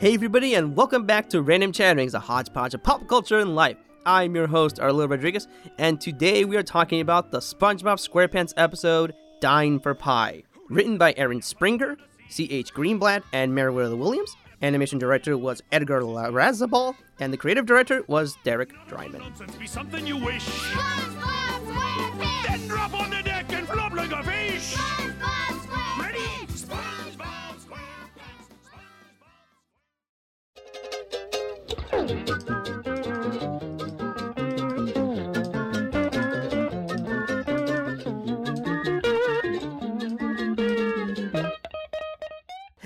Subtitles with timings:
[0.00, 3.76] Hey, everybody, and welcome back to Random Chatterings, a hodgepodge of pop culture and life.
[4.06, 9.12] I'm your host, Arlo Rodriguez, and today we are talking about the SpongeBob SquarePants episode
[9.40, 10.44] Dying for Pie.
[10.70, 11.98] Written by Aaron Springer,
[12.30, 12.72] C.H.
[12.72, 14.34] Greenblatt, and Merriwether Williams.
[14.62, 19.18] Animation director was Edgar Larrazábal, and the creative director was Derek Drymon.
[19.18, 20.48] Nonsense be something you wish.
[22.48, 24.99] Then drop on the deck and flop like a fish.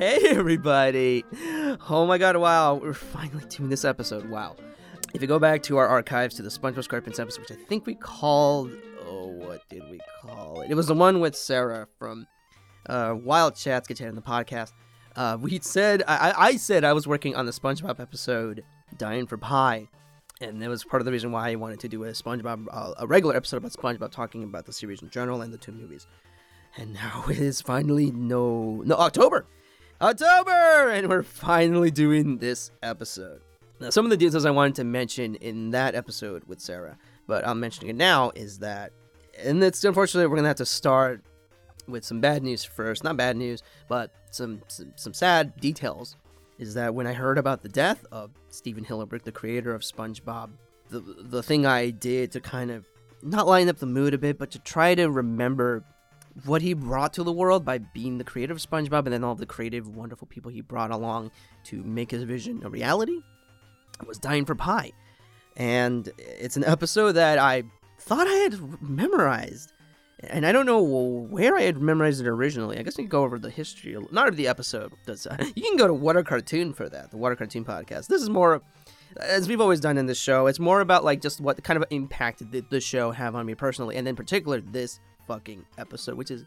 [0.05, 1.25] Hey, everybody!
[1.89, 4.29] Oh my god, wow, we're finally doing this episode.
[4.29, 4.55] Wow.
[5.15, 7.87] If you go back to our archives to the SpongeBob SquarePants episode, which I think
[7.87, 8.71] we called.
[9.07, 10.71] Oh, what did we call it?
[10.71, 12.27] It was the one with Sarah from
[12.87, 14.73] uh, Wild Chats, get in the podcast.
[15.17, 18.63] Uh, we said, I, I I said I was working on the SpongeBob episode,
[18.99, 19.89] Dying for Pie.
[20.43, 22.93] And that was part of the reason why I wanted to do a SpongeBob, uh,
[22.99, 26.07] a regular episode about SpongeBob talking about the series in general and the two movies.
[26.77, 29.47] And now it is finally no, no, October!
[30.01, 30.91] October!
[30.91, 33.43] And we're finally doing this episode.
[33.81, 37.47] Now, some of the details I wanted to mention in that episode with Sarah, but
[37.47, 38.93] I'm mentioning it now, is that,
[39.39, 41.23] and it's unfortunately, we're to have to start
[41.87, 43.05] with some bad news first.
[43.05, 46.17] Not bad news, but some, some, some sad details.
[46.57, 50.51] Is that when I heard about the death of Stephen Hillenburg, the creator of SpongeBob,
[50.89, 52.87] the, the thing I did to kind of
[53.23, 55.83] not lighten up the mood a bit, but to try to remember
[56.45, 59.35] what he brought to the world by being the creator of SpongeBob and then all
[59.35, 61.31] the creative, wonderful people he brought along
[61.65, 63.21] to make his vision a reality
[64.07, 64.93] was Dying for Pie.
[65.57, 67.63] And it's an episode that I
[68.01, 69.73] thought I had memorized.
[70.21, 72.79] And I don't know where I had memorized it originally.
[72.79, 74.93] I guess we can go over the history, not of the episode.
[75.05, 78.09] Because, uh, you can go to Water Cartoon for that, the Water Cartoon podcast.
[78.09, 78.63] This is more,
[79.21, 81.85] as we've always done in this show, it's more about like just what kind of
[81.91, 86.31] impact did the show have on me personally, and in particular this fucking episode, which
[86.31, 86.45] is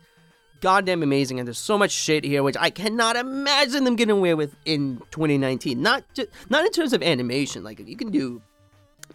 [0.61, 1.39] goddamn amazing.
[1.39, 5.01] And there's so much shit here, which I cannot imagine them getting away with in
[5.11, 5.81] 2019.
[5.81, 7.63] Not just, not in terms of animation.
[7.63, 8.41] Like you can do.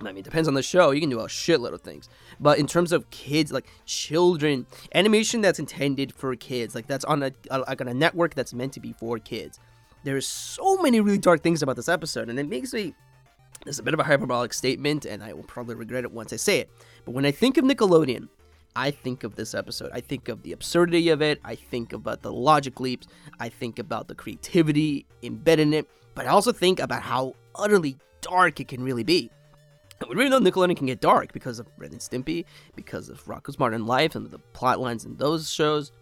[0.01, 0.91] I mean, it depends on the show.
[0.91, 2.09] You can do a shitload of things.
[2.41, 7.23] But in terms of kids, like children, animation that's intended for kids, like that's on
[7.23, 9.59] a, a like on a network that's meant to be for kids.
[10.05, 12.95] There's so many really dark things about this episode, and it makes me
[13.67, 16.37] it's a bit of a hyperbolic statement, and I will probably regret it once I
[16.37, 16.71] say it.
[17.05, 18.29] But when I think of Nickelodeon,
[18.75, 19.91] I think of this episode.
[19.93, 21.41] I think of the absurdity of it.
[21.45, 23.07] I think about the logic leaps.
[23.39, 25.89] I think about the creativity embedded in it.
[26.15, 29.31] But I also think about how utterly dark it can really be.
[30.01, 32.45] And we really know Nickelodeon can get dark because of Ren and Stimpy,
[32.75, 35.93] because of Rocko's Modern Life and the plot lines in those shows.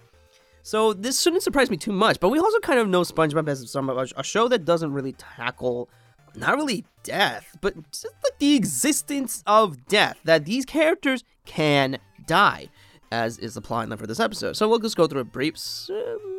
[0.63, 2.21] So this shouldn't surprise me too much.
[2.21, 5.89] But we also kind of know SpongeBob as a show that doesn't really tackle
[6.35, 10.19] not really death, but just like the existence of death.
[10.25, 11.99] That these characters can
[12.31, 12.69] die,
[13.11, 14.57] as is the plot line for this episode.
[14.57, 15.57] So we'll just go through a brief,
[15.91, 15.95] uh,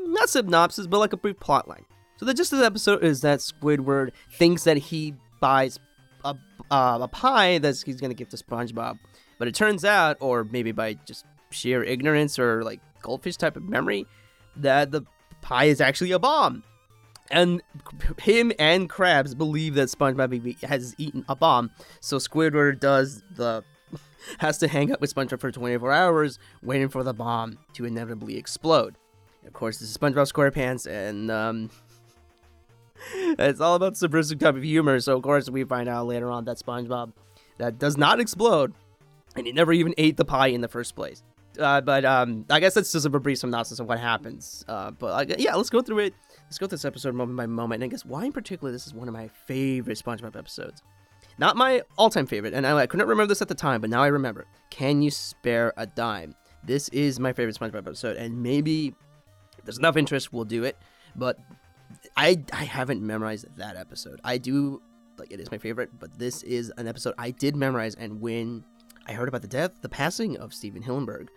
[0.05, 1.85] not synopsis, but like a brief plot line.
[2.17, 5.79] So the gist of the episode is that Squidward thinks that he buys
[6.23, 6.35] a,
[6.71, 8.99] uh, a pie that he's gonna give to SpongeBob,
[9.37, 13.63] but it turns out, or maybe by just sheer ignorance or like goldfish type of
[13.63, 14.05] memory,
[14.55, 15.01] that the
[15.41, 16.63] pie is actually a bomb.
[17.31, 17.61] And
[18.21, 23.63] him and Krabs believe that SpongeBob has eaten a bomb, so Squidward does the
[24.39, 28.37] has to hang out with SpongeBob for 24 hours, waiting for the bomb to inevitably
[28.37, 28.95] explode.
[29.45, 31.69] Of course, this is SpongeBob SquarePants, and um,
[33.13, 34.99] it's all about the subversive type of humor.
[34.99, 37.13] So of course, we find out later on that SpongeBob
[37.57, 38.73] that does not explode,
[39.35, 41.23] and he never even ate the pie in the first place.
[41.59, 44.63] Uh, but um, I guess that's just a brief synopsis of what happens.
[44.67, 46.13] Uh, but uh, yeah, let's go through it.
[46.45, 47.83] Let's go through this episode moment by moment.
[47.83, 50.81] And I guess why in particular this is one of my favorite SpongeBob episodes.
[51.41, 54.03] Not my all-time favorite, and I, I couldn't remember this at the time, but now
[54.03, 54.45] I remember.
[54.69, 56.35] Can you spare a dime?
[56.63, 58.93] This is my favorite SpongeBob episode, and maybe
[59.65, 60.77] there's enough interest, we'll do it.
[61.15, 61.39] But
[62.15, 64.21] I I haven't memorized that episode.
[64.23, 64.83] I do
[65.17, 68.63] like it is my favorite, but this is an episode I did memorize, and when
[69.07, 71.29] I heard about the death, the passing of Stephen Hillenburg,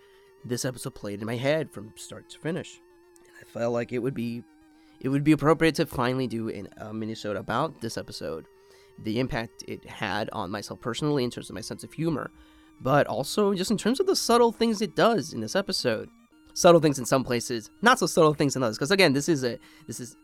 [0.44, 2.78] this episode played in my head from start to finish.
[3.24, 4.42] And I felt like it would be
[5.00, 8.44] it would be appropriate to finally do a minisode about this episode,
[9.02, 12.30] the impact it had on myself personally in terms of my sense of humor,
[12.80, 16.08] but also just in terms of the subtle things it does in this episode.
[16.56, 18.78] Subtle things in some places, not so subtle things in others.
[18.78, 19.58] Because again, this is a
[19.88, 20.16] this is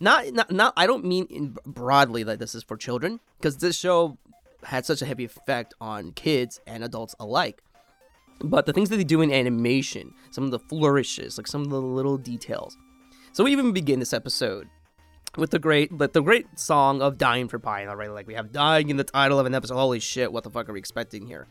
[0.00, 0.72] not not not.
[0.76, 4.18] I don't mean in broadly that this is for children, because this show
[4.64, 7.62] had such a heavy effect on kids and adults alike.
[8.40, 11.70] But the things that they do in animation, some of the flourishes, like some of
[11.70, 12.76] the little details.
[13.32, 14.68] So we even begin this episode
[15.36, 18.52] with the great, but the great song of "Dying for Pie." Right, like we have
[18.52, 19.74] "Dying" in the title of an episode.
[19.76, 20.32] Holy shit!
[20.32, 21.46] What the fuck are we expecting here?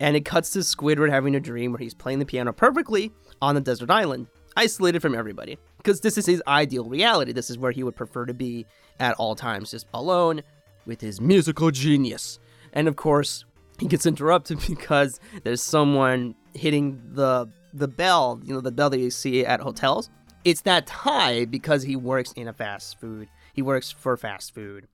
[0.00, 3.12] And it cuts to Squidward having a dream where he's playing the piano perfectly
[3.42, 5.58] on a desert island, isolated from everybody.
[5.76, 7.32] Because this is his ideal reality.
[7.32, 8.66] This is where he would prefer to be
[9.00, 10.42] at all times, just alone
[10.86, 12.38] with his musical genius.
[12.72, 13.44] And of course,
[13.78, 18.98] he gets interrupted because there's someone hitting the the bell, you know, the bell that
[18.98, 20.10] you see at hotels.
[20.48, 23.28] It's that tie because he works in a fast food.
[23.52, 24.88] He works for fast food.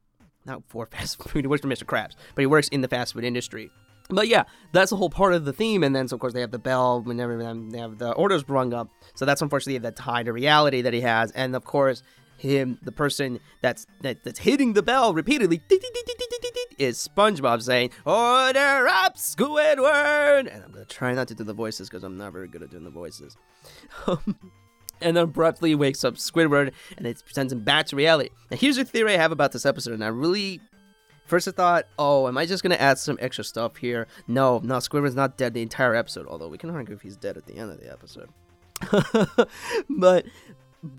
[0.44, 1.84] Not for fast food, he works for Mr.
[1.84, 3.70] Krabs, but he works in the fast food industry.
[4.10, 4.42] But yeah,
[4.72, 6.58] that's a whole part of the theme, and then so of course they have the
[6.58, 8.90] bell whenever they have the orders rung up.
[9.14, 12.02] So that's unfortunately the tie to reality that he has, and of course
[12.36, 15.62] him, the person that's that, that's hitting the bell repeatedly,
[16.78, 21.88] is SpongeBob saying "Order up, Squidward," and I'm gonna try not to do the voices
[21.88, 23.36] because I'm not very good at doing the voices.
[24.06, 24.36] Um,
[25.04, 28.30] and then abruptly wakes up Squidward, and it sends him back to reality.
[28.50, 30.60] Now here's a theory I have about this episode, and I really
[31.24, 34.06] First, I thought, oh, am I just gonna add some extra stuff here?
[34.28, 36.26] No, no, Squidward's not dead the entire episode.
[36.26, 38.28] Although we can argue if he's dead at the end of the episode.
[39.88, 40.26] but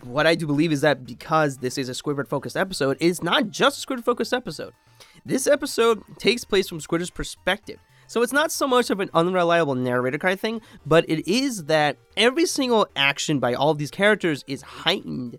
[0.04, 3.50] what I do believe is that because this is a Squidward focused episode, it's not
[3.50, 4.74] just a Squidward focused episode.
[5.26, 7.80] This episode takes place from Squidward's perspective.
[8.08, 11.66] So it's not so much of an unreliable narrator kind of thing, but it is
[11.66, 15.38] that every single action by all of these characters is heightened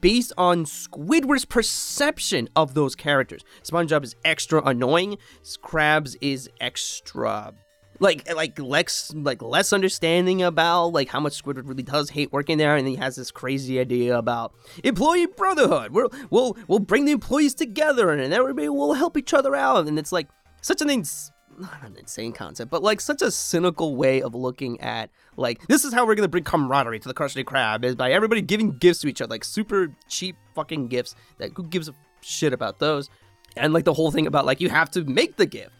[0.00, 3.42] based on Squidward's perception of those characters.
[3.62, 5.18] SpongeBob is extra annoying.
[5.62, 7.54] Krabs is extra
[8.00, 12.58] like like Lex like less understanding about like how much Squidward really does hate working
[12.58, 14.52] there, and he has this crazy idea about
[14.84, 15.92] employee brotherhood.
[15.92, 19.86] We'll we'll we'll bring the employees together, and everybody will help each other out.
[19.86, 20.28] And it's like
[20.60, 24.80] such an ins- not an insane concept, but like such a cynical way of looking
[24.80, 28.12] at like this is how we're gonna bring camaraderie to the Krusty Krab is by
[28.12, 31.14] everybody giving gifts to each other, like super cheap fucking gifts.
[31.38, 33.10] That who gives a shit about those?
[33.56, 35.72] And like the whole thing about like you have to make the gift.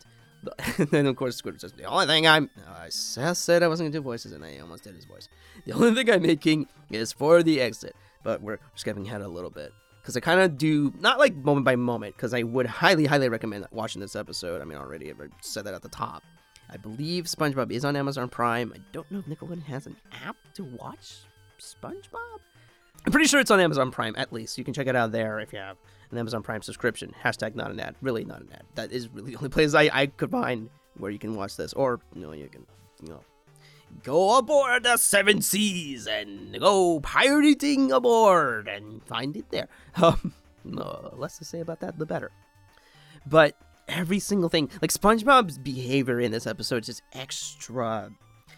[0.79, 3.99] And then of course Squidward says the only thing I'm I said I wasn't gonna
[3.99, 5.29] do voices and I almost did his voice.
[5.65, 9.51] The only thing I'm making is for the exit, but we're skipping ahead a little
[9.51, 9.73] bit
[10.07, 13.29] because I kind of do not like moment by moment because I would highly highly
[13.29, 14.63] recommend watching this episode.
[14.63, 16.23] I mean already I've said that at the top.
[16.71, 18.73] I believe SpongeBob is on Amazon Prime.
[18.73, 21.17] I don't know if Nickelodeon has an app to watch
[21.59, 22.39] SpongeBob.
[23.05, 24.57] I'm pretty sure it's on Amazon Prime at least.
[24.59, 25.77] You can check it out there if you have
[26.13, 27.13] an Amazon Prime subscription.
[27.25, 27.97] Hashtag not an ad.
[28.01, 28.63] Really not an ad.
[28.77, 31.73] That is really the only place I, I could find where you can watch this.
[31.73, 32.65] Or, you know, you can,
[33.03, 33.25] you know,
[34.03, 39.69] go aboard the seven seas and go pirating aboard and find it there.
[40.03, 40.35] Um,
[40.65, 42.33] no, less to say about that, the better.
[43.25, 43.57] But
[43.89, 48.11] every single thing, like SpongeBob's behavior in this episode is just extra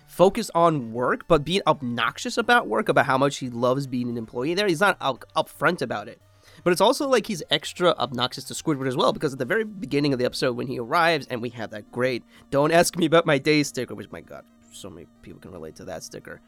[0.07, 4.17] focused on work, but being obnoxious about work, about how much he loves being an
[4.17, 4.67] employee there.
[4.67, 6.21] He's not up, upfront about it.
[6.65, 9.65] But it's also like he's extra obnoxious to Squidward as well, because at the very
[9.65, 13.07] beginning of the episode, when he arrives and we have that great "Don't ask me
[13.07, 14.45] about my day" sticker, which my God,
[14.79, 16.41] so many people can relate to that sticker.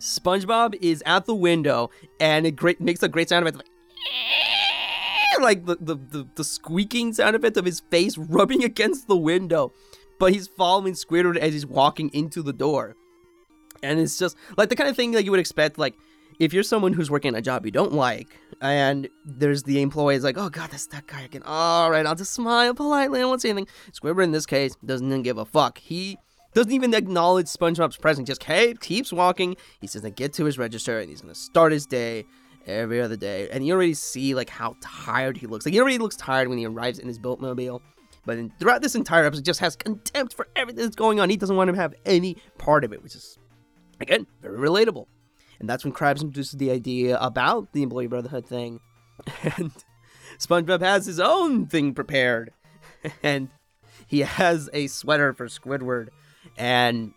[0.00, 1.90] SpongeBob is at the window,
[2.20, 3.68] and it great makes a great sound effect,
[5.40, 9.72] like the, the the the squeaking sound effect of his face rubbing against the window.
[10.18, 12.94] But he's following Squidward as he's walking into the door,
[13.82, 15.94] and it's just like the kind of thing that you would expect, like
[16.38, 18.28] if you're someone who's working a job you don't like,
[18.60, 21.42] and there's the employee is like, oh god, that's that guy again.
[21.44, 23.20] All right, I'll just smile politely.
[23.20, 23.68] I won't say anything.
[23.92, 25.78] Squidward in this case doesn't give a fuck.
[25.78, 26.18] He
[26.56, 28.26] doesn't even acknowledge SpongeBob's presence.
[28.26, 29.56] Just hey, keeps walking.
[29.78, 32.24] He's gonna get to his register, and he's gonna start his day
[32.66, 33.48] every other day.
[33.50, 35.66] And you already see like how tired he looks.
[35.66, 37.82] Like he already looks tired when he arrives in his boatmobile.
[38.24, 41.28] But in, throughout this entire episode, just has contempt for everything that's going on.
[41.28, 43.36] He doesn't want to have any part of it, which is
[44.00, 45.04] again very relatable.
[45.60, 48.80] And that's when Krabs introduces the idea about the employee brotherhood thing.
[49.58, 49.72] And
[50.38, 52.52] SpongeBob has his own thing prepared.
[53.22, 53.50] And
[54.06, 56.08] he has a sweater for Squidward.
[56.58, 57.12] And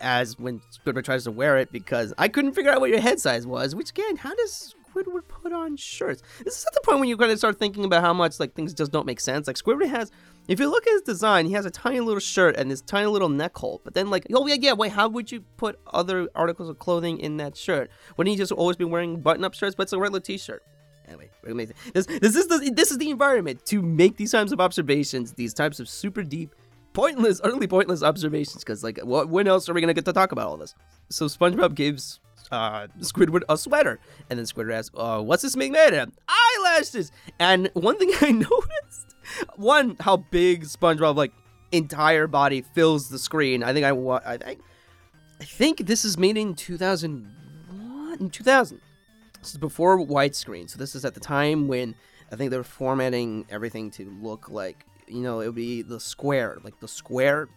[0.00, 3.20] as when Squidward tries to wear it, because I couldn't figure out what your head
[3.20, 6.22] size was, which again, how does Squidward put on shirts?
[6.44, 8.54] This is at the point when you kind of start thinking about how much like
[8.54, 9.46] things just don't make sense.
[9.46, 10.10] Like Squidward has
[10.48, 13.06] if you look at his design, he has a tiny little shirt and this tiny
[13.06, 13.80] little neck hole.
[13.84, 14.72] But then, like, oh yeah, yeah.
[14.72, 17.90] Wait, how would you put other articles of clothing in that shirt?
[18.16, 19.76] Wouldn't he just always be wearing button-up shirts?
[19.76, 20.62] But it's a regular T-shirt.
[21.08, 24.60] Anyway, amazing this this is the this is the environment to make these types of
[24.60, 26.54] observations, these types of super deep,
[26.92, 28.64] pointless, utterly pointless observations.
[28.64, 30.74] Because like, what when else are we gonna get to talk about all this?
[31.08, 32.20] So SpongeBob gives
[32.50, 37.10] uh, Squidward a sweater, and then Squidward asks, uh, "What's this being made of?" Eyelashes.
[37.38, 39.16] And one thing I noticed
[39.56, 41.32] one how big SpongeBob like
[41.72, 43.62] entire body fills the screen.
[43.62, 44.60] I think I wa- I think
[45.40, 48.80] I think this is made in 2001 in 2000.
[49.40, 50.70] This is before widescreen.
[50.70, 51.94] So this is at the time when
[52.30, 56.00] I think they were formatting everything to look like you know it would be the
[56.00, 57.48] square, like the square.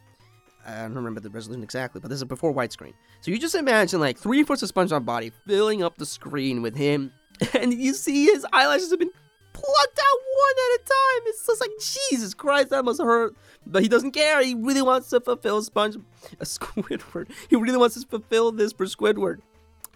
[0.65, 2.93] I don't remember the resolution exactly, but this is before widescreen.
[3.21, 6.75] So you just imagine like three fourths of SpongeBob body filling up the screen with
[6.75, 7.11] him,
[7.53, 9.11] and you see his eyelashes have been
[9.53, 11.27] plucked out one at a time.
[11.27, 13.35] It's just like Jesus Christ, that must hurt.
[13.65, 14.43] But he doesn't care.
[14.43, 15.99] He really wants to fulfill Sponge, uh,
[16.39, 17.29] a Squidward.
[17.49, 19.39] He really wants to fulfill this for Squidward,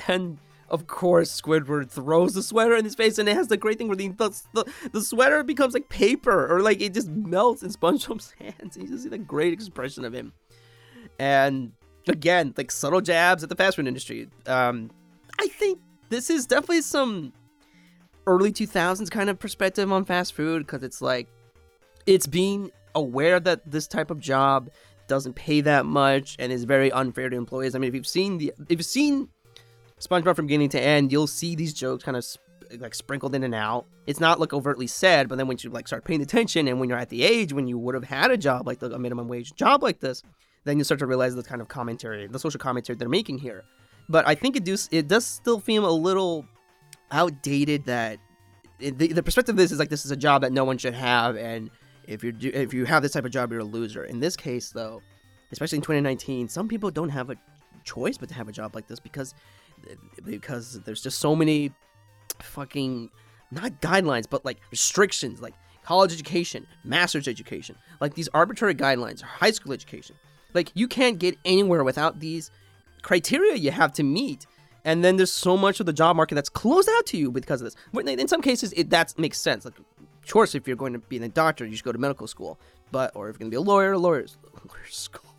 [0.07, 0.37] and
[0.69, 3.87] of course, Squidward throws the sweater in his face, and it has the great thing
[3.87, 4.09] where the,
[4.53, 8.77] the, the, sweater becomes like paper, or like it just melts in SpongeBob's hands.
[8.77, 10.33] You just see the great expression of him.
[11.17, 11.73] And
[12.07, 14.29] again, like subtle jabs at the fast food industry.
[14.45, 14.91] Um,
[15.39, 17.33] I think this is definitely some
[18.27, 21.27] early 2000s kind of perspective on fast food because it's like
[22.05, 24.69] it's being aware that this type of job
[25.07, 27.75] doesn't pay that much and is very unfair to employees.
[27.75, 29.29] I mean, if you've seen the if you've seen
[29.99, 32.41] SpongeBob from beginning to end, you'll see these jokes kind of sp-
[32.79, 33.85] like sprinkled in and out.
[34.07, 36.89] It's not like overtly said, but then when you like start paying attention and when
[36.89, 39.27] you're at the age when you would have had a job like the, a minimum
[39.27, 40.23] wage job like this,
[40.65, 43.63] then you start to realize the kind of commentary, the social commentary they're making here.
[44.07, 46.45] But I think it does it does still feel a little
[47.11, 48.19] outdated that
[48.79, 50.77] it, the, the perspective of this is like this is a job that no one
[50.77, 51.69] should have and
[52.07, 54.05] if you do if you have this type of job you're a loser.
[54.05, 55.01] In this case though,
[55.51, 57.35] especially in 2019, some people don't have a
[57.83, 59.33] choice but to have a job like this because
[60.25, 61.71] because there's just so many
[62.39, 63.09] fucking
[63.51, 65.53] not guidelines but like restrictions like
[65.89, 70.15] college education, master's education, like these arbitrary guidelines, or high school education.
[70.53, 72.51] Like you can't get anywhere without these
[73.01, 74.45] criteria you have to meet.
[74.85, 77.61] And then there's so much of the job market that's closed out to you because
[77.61, 77.75] of this.
[78.07, 79.65] In some cases, it that makes sense.
[79.65, 82.27] Like, of course, if you're going to be a doctor, you should go to medical
[82.27, 82.59] school.
[82.91, 85.33] But or if you're going to be a lawyer, lawyers, lawyer school,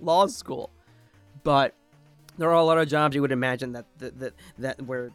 [0.00, 0.70] law school.
[1.42, 1.74] But
[2.38, 5.10] there are a lot of jobs you would imagine that that that, that where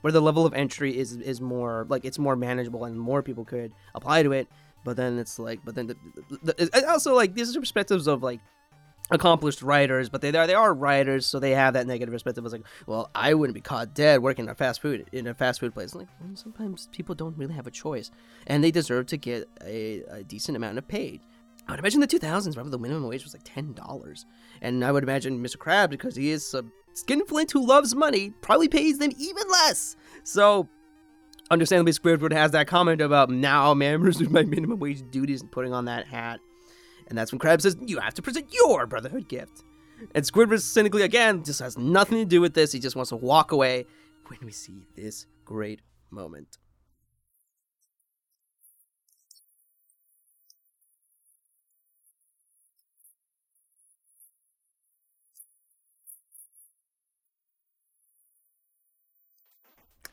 [0.00, 3.44] where the level of entry is is more like it's more manageable and more people
[3.44, 4.48] could apply to it.
[4.84, 5.96] But then it's like, but then the,
[6.42, 8.40] the, the, also like these are perspectives of like
[9.10, 12.44] accomplished writers, but they are they are writers, so they have that negative perspective.
[12.44, 15.34] It's like, well, I wouldn't be caught dead working in a fast food in a
[15.34, 15.94] fast food place.
[15.94, 18.10] Like well, sometimes people don't really have a choice,
[18.46, 21.20] and they deserve to get a, a decent amount of paid.
[21.68, 24.24] I would imagine the 2000s, probably the minimum wage was like ten dollars,
[24.62, 25.58] and I would imagine Mr.
[25.58, 29.96] Krabs, because he is a skinflint who loves money, probably pays them even less.
[30.24, 30.68] So.
[31.50, 35.72] Understandably, Squidward has that comment about now members of my minimum wage duties and putting
[35.72, 36.40] on that hat.
[37.06, 39.64] And that's when Krabs says, You have to present your Brotherhood gift.
[40.14, 42.72] And Squidward cynically, again, just has nothing to do with this.
[42.72, 43.86] He just wants to walk away
[44.26, 46.58] when we see this great moment.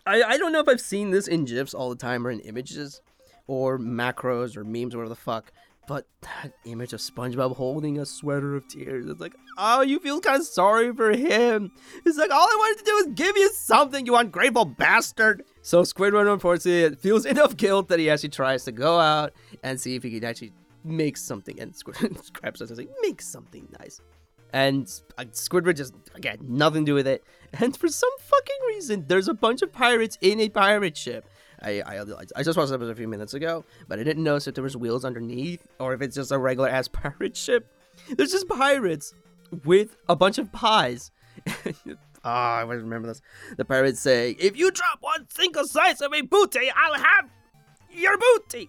[0.05, 2.39] I, I don't know if I've seen this in GIFs all the time or in
[2.41, 3.01] images
[3.47, 5.51] or macros or memes or whatever the fuck.
[5.87, 10.19] But that image of SpongeBob holding a sweater of tears, it's like, oh, you feel
[10.19, 11.71] kind of sorry for him.
[12.03, 15.43] It's like, all I wanted to do was give you something, you ungrateful bastard.
[15.61, 19.95] So Squidward, unfortunately, feels enough guilt that he actually tries to go out and see
[19.95, 21.59] if he can actually make something.
[21.59, 24.01] And Squidward grabs us and says, like, make something nice.
[24.55, 27.23] And uh, Squidward just, again, nothing to do with it.
[27.57, 31.29] And for some fucking reason, there's a bunch of pirates in a pirate ship.
[31.61, 32.01] I, I,
[32.35, 34.75] I just watched episode a few minutes ago, but I didn't notice if there was
[34.75, 37.71] wheels underneath or if it's just a regular ass pirate ship.
[38.09, 39.13] There's just pirates
[39.63, 41.11] with a bunch of pies.
[42.27, 43.21] Ah, I always remember this.
[43.55, 47.29] The pirates say, "If you drop one single slice of a booty, I'll have
[47.91, 48.67] your booty."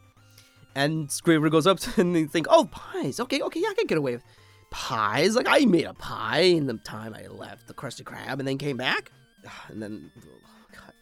[0.74, 3.18] And Squidward goes up to and they think, "Oh, pies.
[3.18, 4.22] Okay, okay, yeah, I can get away with
[4.76, 5.34] pies.
[5.34, 8.58] Like I made a pie in the time I left the Krusty Krab and then
[8.58, 9.10] came back,
[9.68, 10.10] and then."
[10.72, 10.92] God.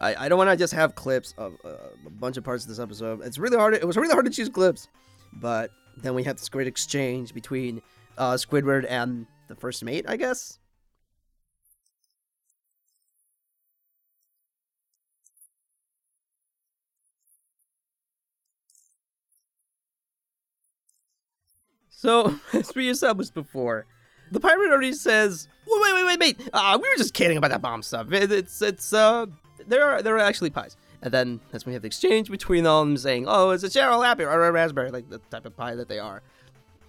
[0.00, 1.74] I, I don't want to just have clips of uh,
[2.06, 3.22] a bunch of parts of this episode.
[3.24, 3.74] It's really hard.
[3.74, 4.88] It was really hard to choose clips,
[5.34, 7.80] but then we have this great exchange between
[8.18, 10.58] uh, Squidward and the first mate, I guess.
[21.92, 23.86] So, as we established before,
[24.32, 26.48] the pirate already says, "Wait, wait, wait, wait!
[26.52, 28.10] Uh, we were just kidding about that bomb stuff.
[28.12, 29.26] It, it's, it's, uh,
[29.68, 32.64] there are, there are actually pies." And then that's when we have the exchange between
[32.64, 35.74] them saying, "Oh, it's a Cheryl Happy or a raspberry, like the type of pie
[35.74, 36.22] that they are."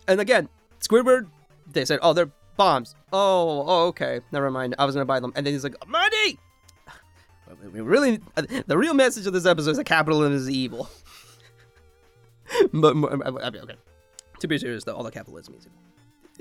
[0.08, 1.28] And again, Squidward,
[1.72, 4.76] they said, "Oh, they're bombs." Oh, oh, okay, never mind.
[4.80, 6.40] I was gonna buy them, and then he's like, "Money."
[7.72, 8.20] We really,
[8.66, 10.90] the real message of this episode is that capitalism is evil.
[12.74, 13.76] but I okay,
[14.44, 15.80] to be serious though, all the capitalism is evil.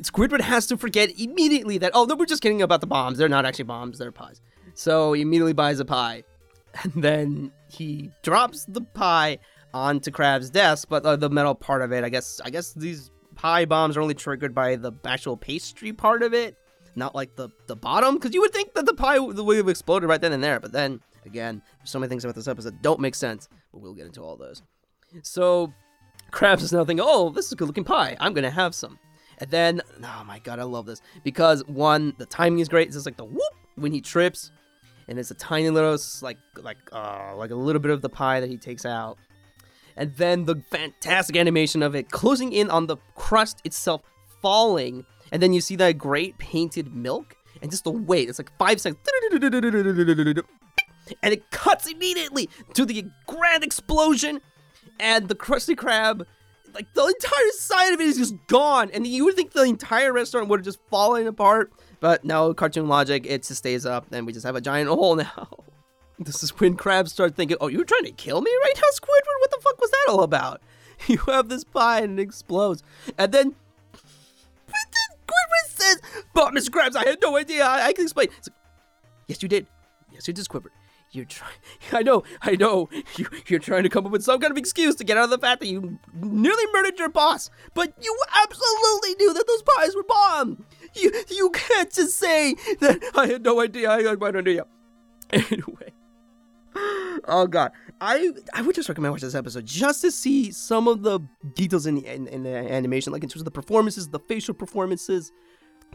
[0.03, 3.19] Squidward has to forget immediately that oh no, we're just kidding about the bombs.
[3.19, 3.99] They're not actually bombs.
[3.99, 4.41] They're pies.
[4.75, 6.25] So he immediately buys a pie,
[6.83, 9.39] and then he drops the pie
[9.75, 13.11] onto Krabs' desk, but uh, the metal part of it, I guess, I guess these
[13.35, 16.57] pie bombs are only triggered by the actual pastry part of it,
[16.95, 20.09] not like the the bottom, because you would think that the pie would have exploded
[20.09, 23.15] right then and there, but then again, so many things about this episode don't make
[23.15, 24.63] sense, but we'll get into all those.
[25.23, 25.73] So
[26.33, 28.17] Krabs is now thinking, oh, this is a good looking pie.
[28.19, 28.99] I'm gonna have some.
[29.39, 32.89] And then, oh my god, I love this because one, the timing is great.
[32.89, 34.51] It's just like the whoop when he trips,
[35.09, 38.41] and it's a tiny little like like uh like a little bit of the pie
[38.41, 39.19] that he takes out,
[39.97, 44.03] and then the fantastic animation of it closing in on the crust itself
[44.41, 48.29] falling, and then you see that great painted milk, and just the weight.
[48.29, 49.01] It's like five seconds,
[51.23, 54.41] and it cuts immediately to the grand explosion
[55.01, 56.25] and the Krusty Krab,
[56.75, 60.13] like the entire side of it is just gone, and you would think the entire
[60.13, 64.27] restaurant would have just fallen apart, but no, cartoon logic, it just stays up, and
[64.27, 65.49] we just have a giant hole now.
[66.19, 69.41] This is when Krabs start thinking, "Oh, you're trying to kill me right now, Squidward?
[69.41, 70.61] What the fuck was that all about?"
[71.09, 72.85] You have this pie and it explodes,
[73.19, 73.57] and then
[74.73, 76.01] Squidward says,
[76.33, 76.69] "But Mr.
[76.69, 77.65] Krabs, I had no idea.
[77.65, 78.55] I, I can explain." Like,
[79.27, 79.67] yes, you did.
[80.13, 80.71] Yes, you did, Squidward.
[81.13, 81.53] You're trying.
[81.93, 82.25] I know.
[82.41, 82.89] I know.
[83.17, 85.31] You, you're trying to come up with some kind of excuse to get out of
[85.31, 89.95] the fact that you nearly murdered your boss, but you absolutely knew that those pies
[89.95, 90.65] were bomb.
[90.95, 93.91] You you can't just say that I had no idea.
[93.91, 94.67] I had no idea.
[95.33, 95.93] Anyway.
[97.25, 101.03] Oh god, I I would just recommend watching this episode just to see some of
[101.03, 101.21] the
[101.55, 104.55] details in the, in, in the animation, like in terms of the performances, the facial
[104.55, 105.33] performances,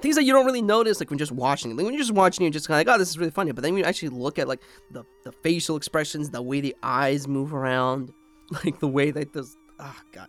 [0.02, 1.76] things that you don't really notice like when just watching.
[1.76, 3.52] Like when you're just watching, you're just kind of like, oh, this is really funny.
[3.52, 4.62] But then you actually look at like
[4.92, 8.12] the the facial expressions, the way the eyes move around,
[8.64, 9.56] like the way that those.
[9.80, 10.28] Oh god,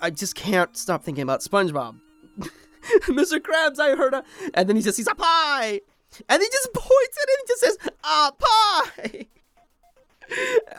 [0.00, 1.98] I just can't stop thinking about SpongeBob.
[3.08, 3.38] Mr.
[3.38, 4.24] Krabs, I heard a,
[4.54, 5.80] and then he just sees a pie,
[6.28, 9.26] and he just points at it and just says, "A pie."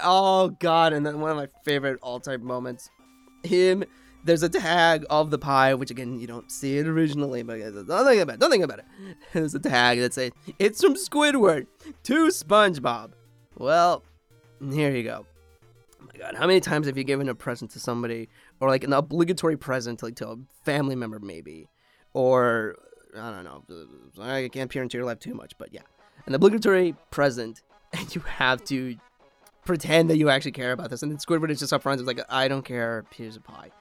[0.03, 2.89] oh god, and then one of my favorite all-time moments,
[3.43, 3.83] him.
[4.23, 8.05] There's a tag of the pie, which again you don't see it originally, but don't
[8.05, 8.39] think about it.
[8.39, 8.85] Don't think about it.
[9.33, 11.67] There's a tag that says it's from Squidward
[12.03, 13.11] to SpongeBob.
[13.57, 14.03] Well,
[14.71, 15.25] here you go.
[16.01, 18.83] Oh my god, how many times have you given a present to somebody, or like
[18.83, 21.67] an obligatory present, like to a family member maybe,
[22.13, 22.75] or
[23.17, 23.63] I don't know.
[24.21, 25.81] I can't peer into your life too much, but yeah,
[26.25, 27.61] an obligatory present,
[27.93, 28.95] and you have to
[29.65, 31.03] pretend that you actually care about this.
[31.03, 31.95] And then Squidward is just upfront.
[31.95, 33.05] It's like, I don't care.
[33.15, 33.71] Here's a pie.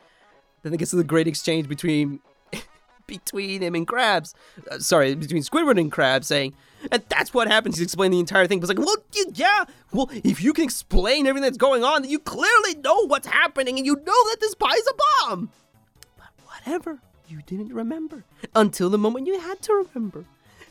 [0.62, 2.20] Then it gets to the great exchange between
[3.07, 4.35] between him and Krabs.
[4.70, 6.55] Uh, sorry, between Squidward and Krabs, saying,
[6.90, 7.77] and that's what happens.
[7.77, 8.61] He's explaining the entire thing.
[8.61, 8.96] But it's like, well,
[9.35, 13.27] yeah, well, if you can explain everything that's going on, then you clearly know what's
[13.27, 15.51] happening, and you know that this pie's a bomb.
[16.16, 20.25] But whatever, you didn't remember until the moment you had to remember.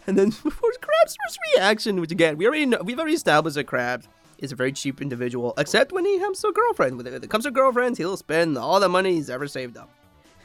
[0.08, 1.16] And then of course, Krabs'
[1.56, 4.08] reaction, which again we already know, we've already established that Krabs
[4.42, 6.98] is a very cheap individual, except when he comes to a girlfriend.
[6.98, 9.90] When it comes to girlfriends, he'll spend all the money he's ever saved up.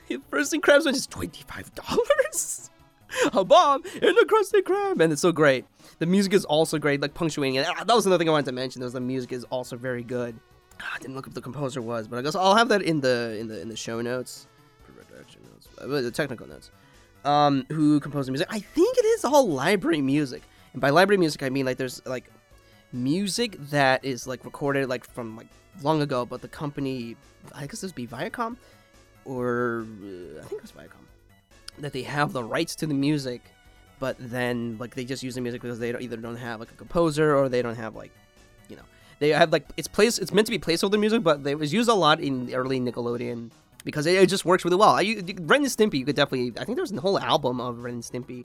[0.31, 2.71] First thing Krabs went is twenty five dollars.
[3.33, 5.65] A bomb in a Krusty Krab, and it's so great.
[6.01, 7.65] The music is also great, like punctuating it.
[7.69, 8.83] Ah, that was another thing I wanted to mention.
[8.83, 10.39] Was the music is also very good.
[10.83, 13.01] Ah, I didn't look up the composer was, but I guess I'll have that in
[13.01, 14.49] the in the in the show notes,
[15.81, 16.71] uh, the technical notes.
[17.25, 18.49] Um, who composed the music?
[18.51, 22.05] I think it is all library music, and by library music I mean like there's
[22.07, 22.31] like
[22.97, 25.49] music that is like recorded like from like
[25.83, 27.17] long ago, but the company
[27.55, 28.57] I guess this be Viacom
[29.25, 31.05] or uh, I think it was Viacom
[31.79, 33.43] that they have the rights to the music,
[33.99, 36.71] but then like they just use the music because they don't, either don't have like
[36.71, 38.13] a composer or they don't have like
[38.69, 38.83] you know
[39.19, 41.89] they have like it's place it's meant to be placeholder music, but it was used
[41.89, 43.51] a lot in early Nickelodeon
[43.85, 44.91] because it, just works really well.
[44.91, 47.85] I, you, Ren and Stimpy, you could definitely I think there's a whole album of
[47.85, 48.45] Ren and Stimpy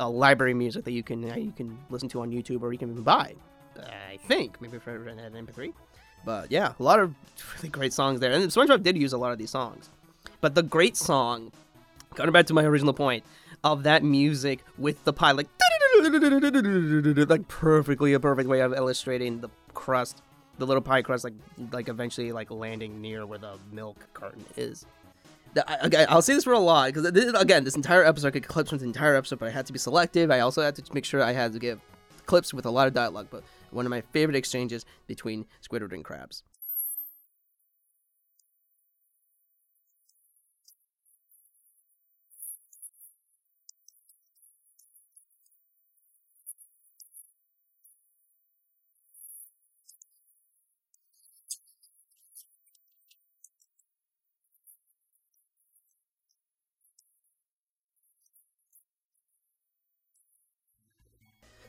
[0.00, 2.78] uh, library music that you can uh, you can listen to on YouTube or you
[2.78, 3.34] can even buy.
[3.80, 5.72] I think maybe for an MP3.
[6.24, 7.14] But yeah, a lot of
[7.56, 9.90] really great songs there, and SpongeBob did use a lot of these songs.
[10.40, 11.52] But the great song,
[12.14, 13.24] going back to my original point
[13.62, 15.48] of that music with the pie, like
[17.28, 20.22] like perfectly a perfect way of illustrating the crust,
[20.58, 21.34] the little pie crust, like
[21.72, 24.86] like eventually like landing near where the milk carton is.
[25.56, 28.46] I- Okay, I'll say this for a lot because again, this entire episode I could
[28.48, 30.30] clip from the entire episode, but I had to be selective.
[30.30, 31.80] I also had to make sure I had to give
[32.26, 33.28] clips with a lot of dialogue.
[33.30, 36.42] But one of my favorite exchanges between Squidward and Krabs.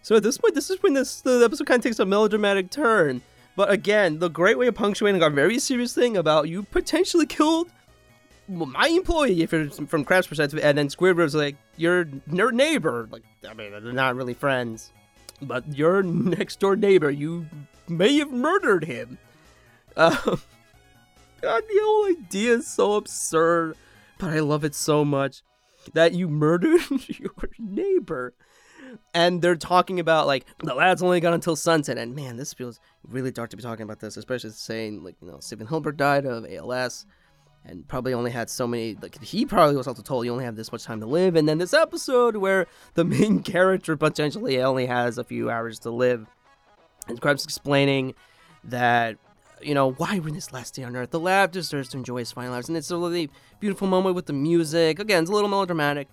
[0.05, 2.69] So at this point, this is when this the episode kind of takes a melodramatic
[2.69, 3.23] turn.
[3.55, 7.71] But again, the great way of punctuating a very serious thing about you potentially killed
[8.47, 13.07] my employee if you're from Krabs' perspective, and then Squidward's like your your neighbor.
[13.09, 14.91] Like I mean, they're not really friends,
[15.41, 16.03] but your
[16.37, 17.09] next door neighbor.
[17.09, 17.47] You
[17.87, 19.17] may have murdered him.
[19.97, 20.41] Um,
[21.39, 23.77] God, the whole idea is so absurd,
[24.19, 25.41] but I love it so much
[25.93, 28.33] that you murdered your neighbor.
[29.13, 32.79] And they're talking about like the lad's only got until sunset, and man, this feels
[33.03, 36.25] really dark to be talking about this, especially saying like you know Stephen Hillenburg died
[36.25, 37.05] of ALS,
[37.65, 38.97] and probably only had so many.
[39.01, 41.47] Like he probably was also told you only have this much time to live, and
[41.47, 46.27] then this episode where the main character potentially only has a few hours to live,
[47.07, 48.13] and Krabs explaining
[48.63, 49.17] that
[49.61, 51.11] you know why we're in this last day on Earth.
[51.11, 53.29] The lab deserves to enjoy his final hours, and it's a really
[53.59, 54.99] beautiful moment with the music.
[54.99, 56.07] Again, it's a little melodramatic.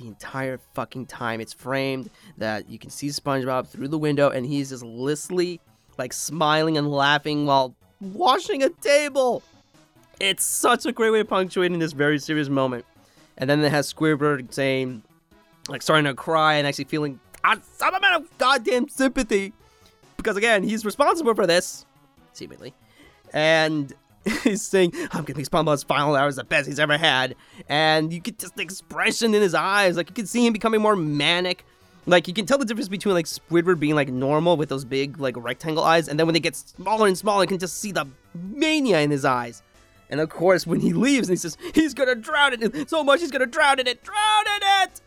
[0.00, 2.08] The entire fucking time it's framed
[2.38, 5.60] that you can see SpongeBob through the window, and he's just listly
[5.98, 9.42] like smiling and laughing while washing a table.
[10.18, 12.86] It's such a great way of punctuating this very serious moment.
[13.36, 15.02] And then it has Squidward saying,
[15.68, 19.52] like, starting to cry and actually feeling some amount of goddamn sympathy.
[20.16, 21.84] Because again, he's responsible for this,
[22.32, 22.72] seemingly.
[23.34, 23.92] And
[24.44, 27.36] he's saying, I'm gonna make final hours the best he's ever had.
[27.68, 29.96] And you get just the expression in his eyes.
[29.96, 31.64] Like, you can see him becoming more manic.
[32.06, 35.20] Like, you can tell the difference between, like, Squidward being, like, normal with those big,
[35.20, 36.08] like, rectangle eyes.
[36.08, 39.10] And then when they get smaller and smaller, you can just see the mania in
[39.10, 39.62] his eyes.
[40.10, 43.04] And of course, when he leaves and he says, he's gonna drown in it so
[43.04, 45.00] much, he's gonna drown in it, drown in it!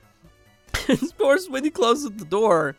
[1.03, 2.75] Of course, when he closes the door,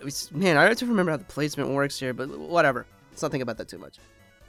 [0.00, 2.86] it's- man, I have to remember how the placement works here, but whatever.
[3.10, 3.98] Let's not think about that too much.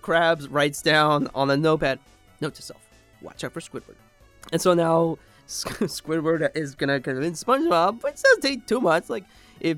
[0.09, 1.99] Krabs writes down on a notepad,
[2.41, 2.81] note to self,
[3.21, 3.95] watch out for Squidward.
[4.51, 9.07] And so now Squidward is gonna convince SpongeBob, but it doesn't take too much.
[9.07, 9.23] Like,
[9.59, 9.77] if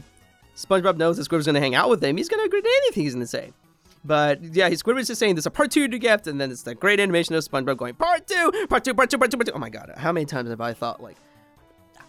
[0.56, 3.14] SpongeBob knows that Squidward's gonna hang out with him, he's gonna agree to anything he's
[3.14, 3.52] gonna say.
[4.06, 6.76] But yeah, Squidward's just saying there's a part two to gift, and then it's the
[6.76, 9.54] great animation of SpongeBob going part two, part two, part two, part two, part two.
[9.54, 11.18] Oh my god, how many times have I thought like,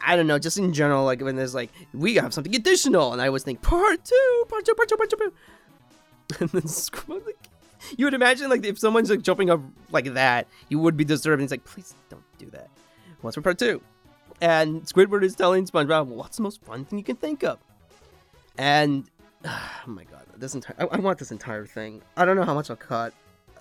[0.07, 3.21] I don't know, just in general, like when there's like we have something additional, and
[3.21, 5.37] I always think part two, part two, part two, part two, part two.
[6.41, 7.49] and then Squidward, like,
[7.97, 11.41] you would imagine like if someone's like jumping up like that, you would be disturbed.
[11.41, 12.69] And it's like, please don't do that.
[13.21, 13.81] What's for part two?
[14.41, 17.59] And Squidward is telling SpongeBob, what's the most fun thing you can think of?
[18.59, 19.05] And
[19.45, 22.03] oh my god, this entire I, I want this entire thing.
[22.17, 23.15] I don't know how much I'll cut.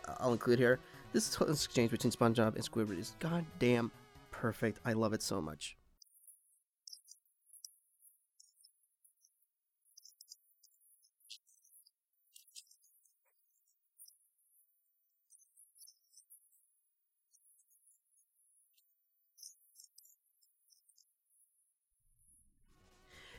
[0.07, 0.79] uh, I'll include here.
[1.13, 3.91] This exchange between SpongeBob and Squidward is goddamn
[4.31, 4.79] perfect.
[4.85, 5.75] I love it so much.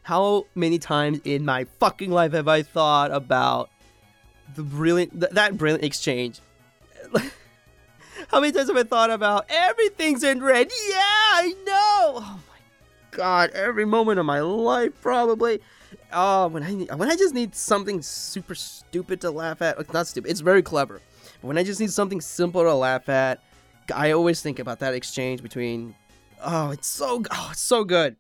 [0.03, 3.71] How many times in my fucking life have I thought about
[4.55, 6.41] the brilliant th- that brilliant exchange?
[8.29, 10.71] How many times have I thought about everything's in red?
[10.89, 12.15] Yeah, I know.
[12.17, 15.61] Oh my god, every moment of my life probably.
[16.13, 19.93] Oh, when I need, when I just need something super stupid to laugh at, like,
[19.93, 21.01] not stupid, it's very clever.
[21.41, 23.43] But when I just need something simple to laugh at,
[23.95, 25.95] I always think about that exchange between.
[26.43, 28.17] Oh, it's so oh, it's so good.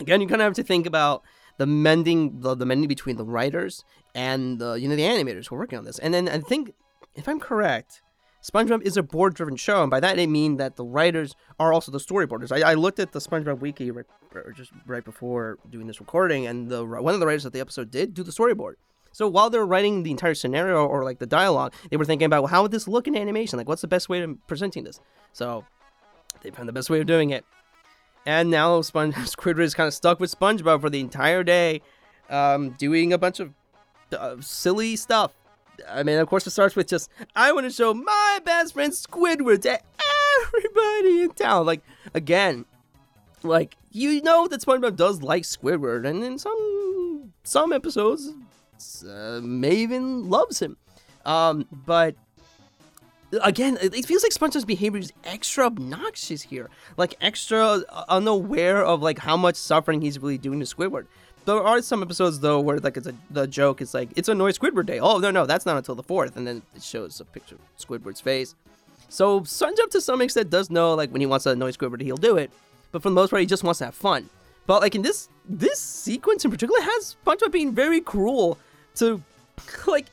[0.00, 1.22] Again, you kind of have to think about
[1.58, 3.84] the mending, the, the mending between the writers
[4.14, 5.98] and the you know the animators who are working on this.
[5.98, 6.72] And then I think,
[7.14, 8.02] if I'm correct,
[8.42, 11.90] SpongeBob is a board-driven show, and by that I mean that the writers are also
[11.90, 12.52] the storyboarders.
[12.52, 14.06] I, I looked at the SpongeBob wiki right,
[14.56, 17.90] just right before doing this recording, and the one of the writers of the episode
[17.90, 18.74] did do the storyboard.
[19.10, 22.42] So while they're writing the entire scenario or like the dialogue, they were thinking about
[22.42, 23.56] well, how would this look in animation?
[23.56, 25.00] Like, what's the best way of presenting this?
[25.32, 25.64] So
[26.42, 27.44] they found the best way of doing it.
[28.28, 31.80] And now Squidward is kind of stuck with SpongeBob for the entire day,
[32.28, 33.54] um, doing a bunch of
[34.14, 35.32] uh, silly stuff.
[35.88, 38.92] I mean, of course, it starts with just I want to show my best friend
[38.92, 39.80] Squidward to
[40.42, 41.64] everybody in town.
[41.64, 41.80] Like
[42.12, 42.66] again,
[43.42, 48.28] like you know that SpongeBob does like Squidward, and in some some episodes,
[49.04, 50.76] uh, Maven loves him.
[51.24, 52.14] Um, but
[53.42, 59.18] again, it feels like SpongeBob's behavior is extra obnoxious here, like extra unaware of like
[59.18, 61.06] how much suffering he's really doing to Squidward.
[61.44, 64.32] There are some episodes though where like it's a the joke is like it's a
[64.32, 64.98] Annoy Squidward Day.
[64.98, 67.86] Oh no no that's not until the fourth, and then it shows a picture of
[67.86, 68.54] Squidward's face.
[69.08, 72.16] So SpongeBob to some extent does know like when he wants to annoy Squidward he'll
[72.16, 72.50] do it,
[72.92, 74.28] but for the most part he just wants to have fun.
[74.66, 78.58] But like in this this sequence in particular has SpongeBob being very cruel
[78.96, 79.22] to
[79.86, 80.06] like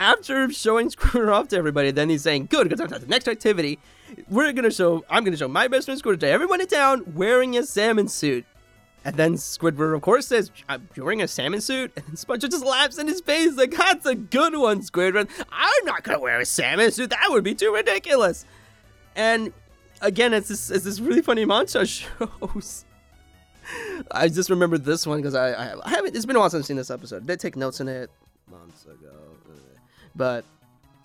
[0.00, 3.78] after showing Squidward off to everybody, then he's saying, "Good, because the next activity,
[4.28, 5.04] we're gonna show.
[5.08, 8.44] I'm gonna show my best friend Squidward to everyone in town wearing a salmon suit."
[9.04, 11.92] And then Squidward, of course, says, uh, "I'm- wearing a salmon suit?
[11.96, 15.28] And SpongeBob just laughs in his face, like, That's a good one, Squidward.
[15.50, 17.10] I'm not to wear a salmon suit.
[17.10, 18.44] That would be too ridiculous.
[19.16, 19.52] And
[20.02, 22.06] again, it's this, it's this really funny montage
[22.52, 22.84] shows.
[24.10, 26.62] I just remember this one because I, I, I haven't, it's been a while since
[26.64, 27.26] I've seen this episode.
[27.26, 28.10] Did take notes in it
[28.50, 29.14] months ago.
[30.14, 30.44] But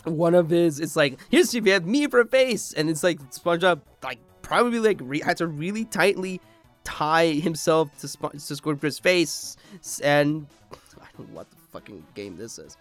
[0.04, 2.74] one of his, it's like, here's if you have me for a face.
[2.74, 6.40] And it's like SpongeBob, like, probably like re- had to really tightly
[6.86, 9.58] tie himself to, Sp- to Squidward's face,
[10.02, 12.78] and I don't know what the fucking game this is.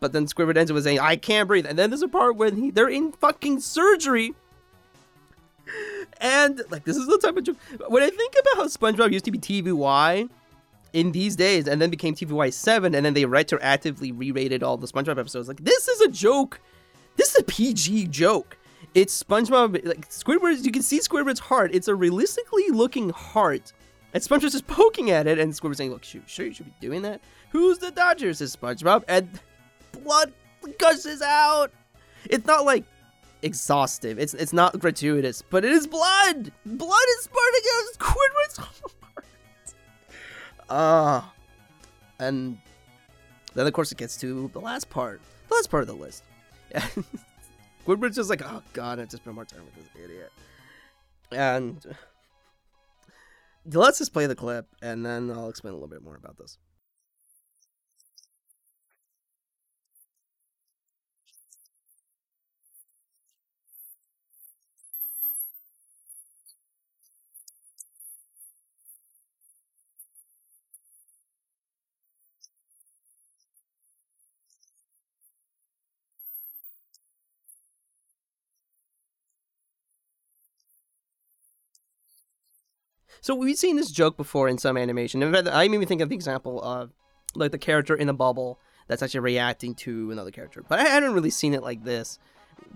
[0.00, 2.36] But then Squidward ends it with saying, "I can't breathe," and then there's a part
[2.36, 4.32] when he, they're in fucking surgery,
[6.20, 7.56] and like this is the type of joke.
[7.88, 10.30] When I think about how SpongeBob used to be TVY
[10.92, 14.86] in these days, and then became TVY seven, and then they retroactively re-rated all the
[14.86, 16.60] SpongeBob episodes, like this is a joke.
[17.16, 18.56] This is a PG joke.
[18.94, 20.64] It's SpongeBob, like Squidward.
[20.64, 21.74] You can see Squidward's heart.
[21.74, 23.72] It's a realistically looking heart,
[24.14, 26.74] and SpongeBob's just poking at it, and Squidward's saying, "Look, shoot, sure you should be
[26.80, 27.20] doing that."
[27.50, 28.40] Who's the Dodgers?
[28.40, 29.28] Is SpongeBob, and
[29.92, 30.32] blood
[30.78, 31.72] gushes out.
[32.24, 32.84] It's not like
[33.42, 34.18] exhaustive.
[34.18, 36.52] It's it's not gratuitous, but it is blood.
[36.66, 38.94] Blood is spurting out of Squidward's
[40.70, 41.32] Ah,
[42.18, 42.58] and
[43.54, 46.24] then of course it gets to the last part, the last part of the list.
[47.86, 50.30] Squidward's just like, oh god, I just spent more time with this idiot.
[51.32, 51.84] And
[53.72, 56.58] let's just play the clip, and then I'll explain a little bit more about this.
[83.20, 85.22] So we've seen this joke before in some animation.
[85.22, 86.90] In fact, I even think of the example of
[87.34, 90.64] like the character in the bubble that's actually reacting to another character.
[90.66, 92.18] But I haven't really seen it like this.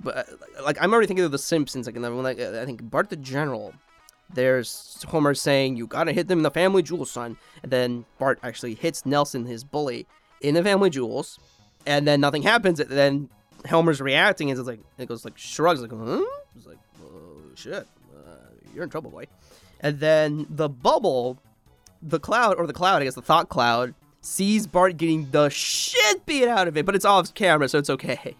[0.03, 0.23] But uh,
[0.65, 1.87] like I'm already thinking of the Simpsons.
[1.87, 3.75] Like, in the- like uh, I think Bart the General.
[4.35, 8.39] There's Homer saying, "You gotta hit them in the family jewels, son," and then Bart
[8.43, 10.07] actually hits Nelson, his bully,
[10.41, 11.39] in the family jewels,
[11.85, 12.81] and then nothing happens.
[12.81, 13.29] And then
[13.69, 16.23] Homer's reacting, and it's like it goes like shrugs, like, "Huh?"
[16.57, 18.37] It's like, "Oh shit, uh,
[18.75, 19.27] you're in trouble, boy."
[19.83, 21.39] And then the bubble,
[22.01, 26.25] the cloud, or the cloud, I guess the thought cloud, sees Bart getting the shit
[26.25, 28.37] beat out of it, but it's off camera, so it's okay.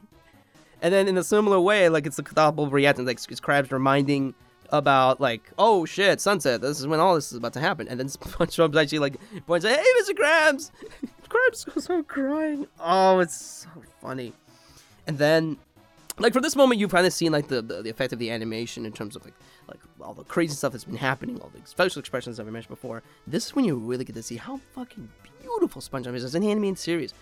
[0.81, 4.35] And then in a similar way, like it's the thought bubble reacting, like Krabs reminding
[4.71, 6.61] about like, oh shit, sunset.
[6.61, 7.87] This is when all this is about to happen.
[7.87, 10.15] And then SpongeBob's actually like points hey, Mr.
[10.15, 10.71] Krabs.
[11.29, 12.67] Krabs goes out crying.
[12.81, 13.69] Oh, it's so
[14.01, 14.33] funny.
[15.07, 15.57] And then
[16.19, 18.31] like for this moment you've kind of seen like the, the, the effect of the
[18.31, 19.35] animation in terms of like
[19.69, 22.71] like all the crazy stuff that's been happening all the facial expressions that we mentioned
[22.71, 23.03] before.
[23.27, 25.09] This is when you really get to see how fucking
[25.41, 26.25] beautiful spongebob is.
[26.25, 27.15] As an animated series.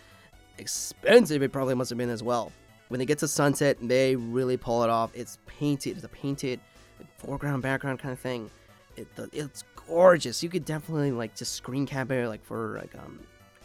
[0.58, 2.52] Expensive it probably must have been as well.
[2.88, 5.10] When they get to sunset they really pull it off.
[5.14, 6.60] It's painted it's a painted
[7.18, 8.50] foreground background kind of thing.
[8.96, 10.42] It, the, it's gorgeous.
[10.42, 13.20] You could definitely like just screen cap it like for like um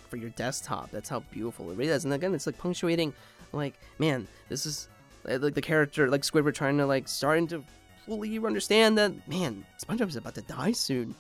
[0.10, 0.92] for your desktop.
[0.92, 2.06] That's how beautiful it really is.
[2.06, 3.14] And again it's like punctuating
[3.52, 4.90] like man this is
[5.28, 7.64] like the character like Squidward trying to like starting to
[8.06, 11.16] fully understand that man SpongeBob is about to die soon.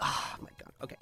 [0.00, 0.72] Ah my god.
[0.82, 0.96] Okay,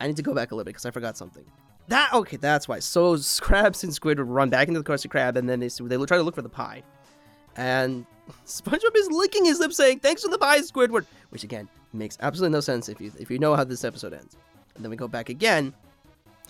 [0.00, 1.44] I need to go back a little bit because I forgot something.
[1.88, 2.80] That okay, that's why.
[2.80, 6.16] So Krabs and Squidward run back into the Krusty Krab, and then they they try
[6.16, 6.82] to look for the pie,
[7.56, 8.06] and
[8.46, 12.54] SpongeBob is licking his lips, saying "Thanks for the pie, Squidward," which again makes absolutely
[12.54, 14.36] no sense if you if you know how this episode ends.
[14.74, 15.72] And then we go back again,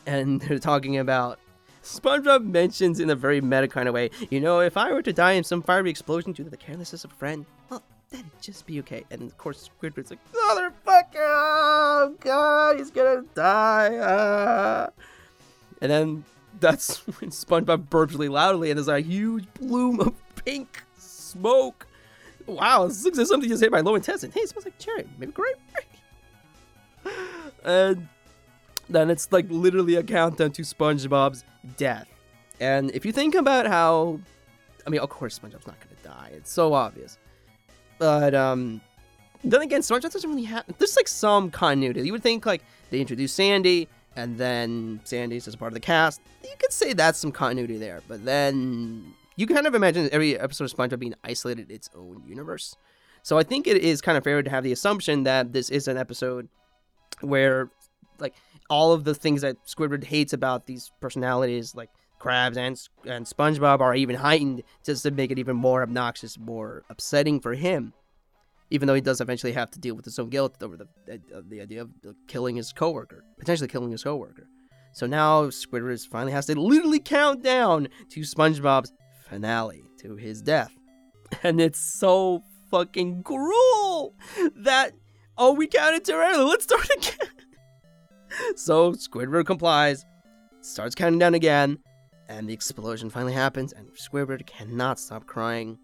[0.06, 1.38] and they're talking about
[1.86, 5.12] SpongeBob mentions in a very meta kind of way, you know, if I were to
[5.12, 8.66] die in some fiery explosion due to the carelessness of a friend, well, that'd just
[8.66, 9.04] be okay.
[9.10, 13.98] And of course, Squidward's like, motherfucker, oh god, he's gonna die.
[14.02, 14.88] ah."
[15.80, 16.24] And then
[16.58, 20.12] that's when SpongeBob burps really loudly, and there's a huge plume of
[20.44, 21.86] pink smoke.
[22.46, 24.32] Wow, this looks like something just hit my low intestine.
[24.32, 25.84] Hey, it smells like cherry, maybe grapefruit.
[27.64, 28.08] and
[28.88, 31.44] then it's like literally a countdown to SpongeBob's
[31.76, 32.08] death.
[32.60, 34.20] And if you think about how,
[34.86, 36.30] I mean, of course SpongeBob's not gonna die.
[36.34, 37.18] It's so obvious.
[37.98, 38.80] But um,
[39.42, 40.64] then again, SpongeBob doesn't really have.
[40.78, 42.02] There's like some continuity.
[42.02, 46.20] You would think like they introduce Sandy, and then Sandy's as part of the cast.
[46.42, 48.02] You could say that's some continuity there.
[48.08, 52.76] But then you kind of imagine every episode of SpongeBob being isolated its own universe.
[53.22, 55.88] So I think it is kind of fair to have the assumption that this is
[55.88, 56.48] an episode
[57.20, 57.70] where
[58.18, 58.34] like
[58.70, 63.80] all of the things that Squidward hates about these personalities, like Krabs and and SpongeBob,
[63.80, 67.92] are even heightened just to make it even more obnoxious, more upsetting for him.
[68.70, 71.40] even though he does eventually have to deal with his own guilt over the uh,
[71.48, 74.46] the idea of uh, killing his coworker, potentially killing his coworker.
[74.92, 78.92] So now Squidward finally has to literally count down to SpongeBob's
[79.28, 80.72] finale, to his death,
[81.42, 84.14] and it's so fucking cruel
[84.56, 84.92] that
[85.38, 86.44] oh we counted too early.
[86.44, 87.30] Let's start again.
[88.56, 90.04] so Squidward complies,
[90.60, 91.78] starts counting down again,
[92.28, 95.78] and the explosion finally happens, and Squidward cannot stop crying.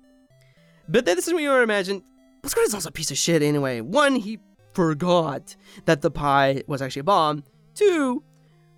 [0.89, 2.03] But then this is what you would imagine.
[2.43, 3.81] Squidward is also a piece of shit anyway.
[3.81, 4.39] One, he
[4.75, 7.45] forgot that the pie was actually a bomb.
[7.75, 8.23] Two,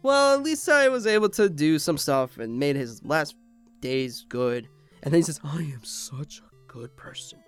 [0.02, 3.34] well, at least I was able to do some stuff and made his last
[3.80, 4.68] days good.
[5.02, 7.38] And then he says, I am such a good person.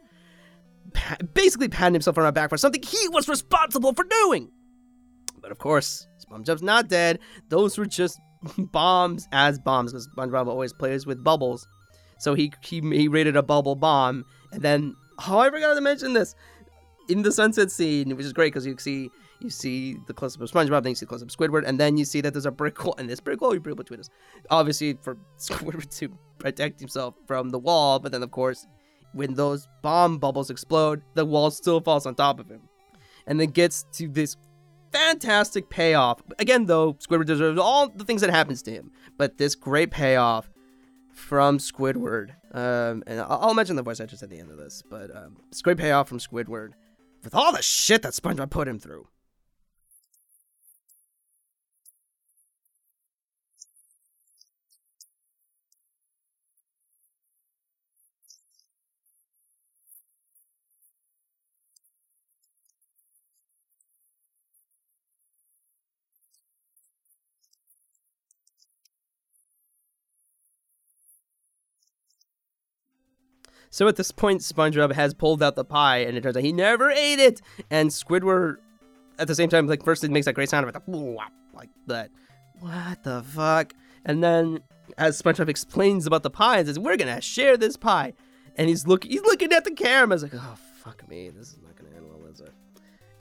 [0.94, 4.50] Pa- basically patting himself on the back for something he was responsible for doing.
[5.46, 7.20] But of course, SpongeBob's not dead.
[7.50, 8.18] Those were just
[8.59, 11.68] bombs as bombs because SpongeBob always plays with bubbles.
[12.18, 14.96] So he, he he rated a bubble bomb, and then
[15.28, 16.35] oh I forgot to mention this
[17.09, 20.42] in the sunset scene, which is great because you see you see the close up
[20.42, 22.35] of SpongeBob, then you see the close up of Squidward, and then you see that
[22.35, 24.11] there's a brick wall, and this brick wall you put between us,
[24.50, 26.09] obviously for Squidward to
[26.40, 28.66] protect himself from the wall, but then of course
[29.12, 32.62] when those bomb bubbles explode, the wall still falls on top of him,
[33.28, 34.37] and then gets to this
[34.92, 36.22] fantastic payoff.
[36.38, 40.51] Again, though, Squidward deserves all the things that happens to him, but this great payoff
[41.12, 42.31] from Squidward.
[42.53, 45.79] Um, and I'll, mention the voice actors at the end of this, but um, great
[45.79, 46.72] payoff from Squidward
[47.25, 49.09] with all the shit that SpongeBob put him through.
[73.76, 76.50] So at this point, SpongeBob has pulled out the pie, and it turns out he
[76.50, 77.42] never ate it.
[77.70, 78.56] And Squidward,
[79.18, 81.68] at the same time, like first it makes that great sound of it, like, like
[81.86, 82.10] that.
[82.58, 83.74] What the fuck?
[84.06, 84.60] And then
[84.96, 88.14] as SpongeBob explains about the pie, and says, "We're gonna share this pie,"
[88.56, 91.58] and he's looking, he's looking at the camera, he's like, "Oh fuck me, this is
[91.62, 92.54] not gonna end well, is it?"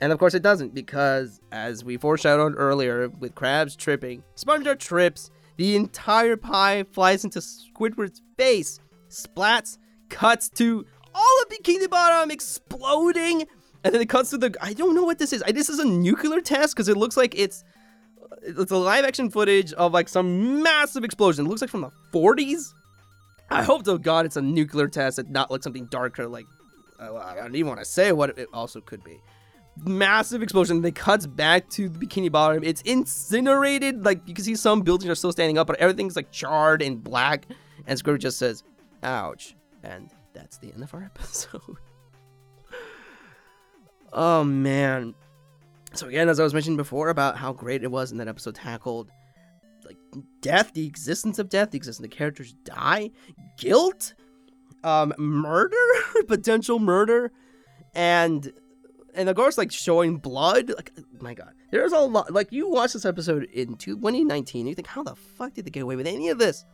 [0.00, 5.30] And of course it doesn't, because as we foreshadowed earlier, with Krabs tripping, SpongeBob trips,
[5.58, 9.76] the entire pie flies into Squidward's face, splats,
[10.08, 13.46] cuts to all of Bikini Bottom exploding,
[13.84, 14.54] and then it cuts to the.
[14.60, 15.42] I don't know what this is.
[15.42, 17.64] I, this is a nuclear test because it looks like it's
[18.42, 21.46] it's a live action footage of like some massive explosion.
[21.46, 22.74] It looks like from the 40s.
[23.50, 26.26] I hope to God it's a nuclear test and not like something darker.
[26.26, 26.46] Like
[26.98, 29.20] I don't even want to say what it also could be.
[29.84, 30.80] Massive explosion.
[30.80, 32.64] Then cuts back to the Bikini Bottom.
[32.64, 34.04] It's incinerated.
[34.04, 37.02] Like you can see some buildings are still standing up, but everything's like charred and
[37.02, 37.46] black.
[37.86, 38.64] And Squidward just says,
[39.02, 39.54] "Ouch."
[39.86, 41.76] And that's the end of our episode.
[44.12, 45.14] oh man.
[45.94, 48.56] So again, as I was mentioning before about how great it was in that episode
[48.56, 49.10] tackled
[49.86, 49.96] like
[50.40, 53.10] death, the existence of death, the existence of the characters die,
[53.56, 54.14] guilt,
[54.82, 55.76] um, murder,
[56.26, 57.32] potential murder,
[57.94, 58.52] and
[59.14, 60.70] and of course like showing blood.
[60.70, 62.32] Like oh my god, there's a lot.
[62.32, 65.84] Like you watch this episode in 2019, you think how the fuck did they get
[65.84, 66.64] away with any of this?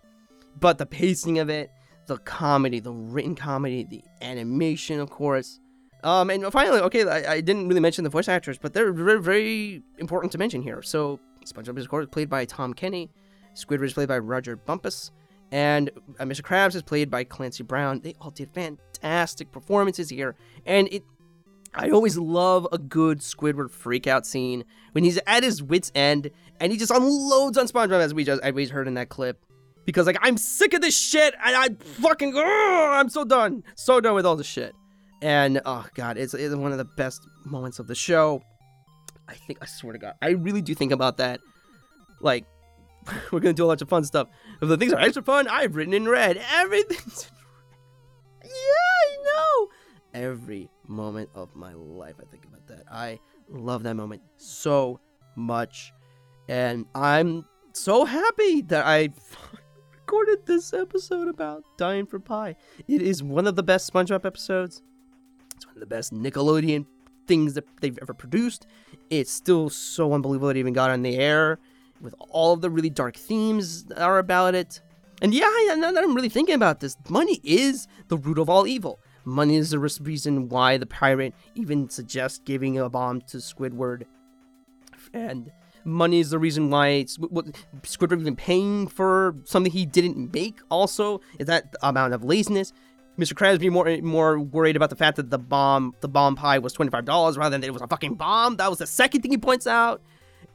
[0.58, 1.70] But the pacing of it,
[2.06, 5.60] the comedy, the written comedy, the animation, of course.
[6.04, 9.20] Um, and finally, okay, I, I didn't really mention the voice actors, but they're very,
[9.20, 10.82] very important to mention here.
[10.82, 13.10] So, SpongeBob is, course, played by Tom Kenny.
[13.54, 15.10] Squidward is played by Rodger Bumpass.
[15.52, 16.40] And uh, Mr.
[16.40, 18.00] Krabs is played by Clancy Brown.
[18.00, 20.34] They all did fantastic performances here.
[20.66, 21.04] And it,
[21.74, 26.72] I always love a good Squidward freakout scene when he's at his wits' end and
[26.72, 29.44] he just unloads on SpongeBob, as we just, as we heard in that clip
[29.84, 31.68] because like I'm sick of this shit and I
[32.00, 34.74] fucking ugh, I'm so done, so done with all this shit.
[35.20, 38.42] And oh god, it's, it's one of the best moments of the show.
[39.28, 41.40] I think I swear to God, I really do think about that.
[42.20, 42.44] Like
[43.32, 44.28] we're gonna do a bunch of fun stuff.
[44.60, 46.42] If the things are extra fun, I've written in red.
[46.52, 47.30] Everything's
[48.44, 49.68] yeah, I know.
[50.14, 52.84] Every moment of my life, I think about that.
[52.90, 53.18] I
[53.48, 55.00] love that moment so
[55.36, 55.92] much,
[56.48, 59.10] and I'm so happy that I
[60.12, 62.54] recorded this episode about dying for pie.
[62.86, 64.82] It is one of the best SpongeBob episodes.
[65.56, 66.84] It's one of the best Nickelodeon
[67.26, 68.66] things that they've ever produced.
[69.08, 71.58] It's still so unbelievable it even got on the air
[72.02, 74.82] with all of the really dark themes that are about it.
[75.22, 78.66] And yeah, now that I'm really thinking about this, money is the root of all
[78.66, 79.00] evil.
[79.24, 84.02] Money is the reason why the pirate even suggests giving a bomb to Squidward.
[85.14, 85.50] And
[85.84, 87.46] money is the reason why it's, what,
[87.82, 90.58] Squidward even paying for something he didn't make.
[90.70, 92.72] Also, is that amount of laziness.
[93.18, 93.34] Mr.
[93.34, 96.72] Krabs being more more worried about the fact that the bomb the bomb pie was
[96.72, 98.56] twenty five dollars rather than it was a fucking bomb.
[98.56, 100.00] That was the second thing he points out,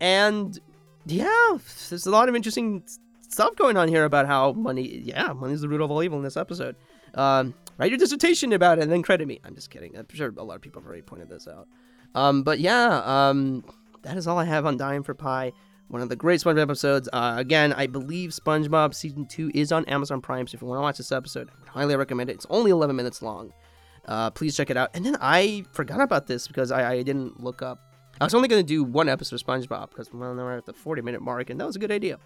[0.01, 0.59] and
[1.05, 1.57] yeah,
[1.89, 2.83] there's a lot of interesting
[3.29, 5.01] stuff going on here about how money.
[5.03, 6.75] Yeah, money's the root of all evil in this episode.
[7.13, 9.39] Um, write your dissertation about it and then credit me.
[9.43, 9.95] I'm just kidding.
[9.97, 11.67] I'm sure a lot of people have already pointed this out.
[12.15, 13.63] Um, but yeah, um,
[14.07, 15.51] that is all I have on Dying for Pie.
[15.89, 17.09] One of the great SpongeBob episodes.
[17.11, 20.47] Uh, again, I believe SpongeBob season two is on Amazon Prime.
[20.47, 22.33] So if you want to watch this episode, I highly recommend it.
[22.33, 23.53] It's only 11 minutes long.
[24.05, 24.91] Uh, please check it out.
[24.93, 27.79] And then I forgot about this because I, I didn't look up.
[28.19, 30.65] I was only going to do one episode of SpongeBob because well, now we're at
[30.65, 32.17] the 40 minute mark, and that was a good idea.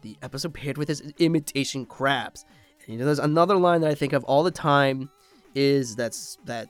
[0.00, 2.44] The episode paired with his imitation Krabs.
[2.86, 5.10] And you know, there's another line that I think of all the time
[5.54, 6.68] is that's that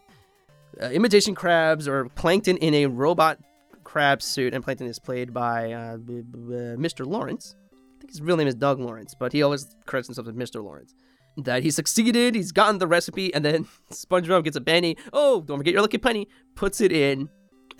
[0.83, 3.39] uh, imitation Krabs or plankton in a robot
[3.99, 6.38] crab suit, and plankton is played by uh, b- b-
[6.78, 7.05] Mr.
[7.05, 7.57] Lawrence.
[7.72, 10.62] I think his real name is Doug Lawrence, but he always corrects himself as Mr.
[10.62, 10.94] Lawrence.
[11.36, 14.96] That he succeeded, he's gotten the recipe, and then SpongeBob gets a penny.
[15.12, 16.28] Oh, don't forget your lucky penny.
[16.55, 17.28] Puts it in,